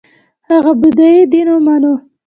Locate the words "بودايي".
0.81-1.21